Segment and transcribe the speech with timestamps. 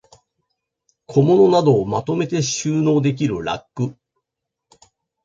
[1.05, 3.95] 小物などをまとめて収納できるラック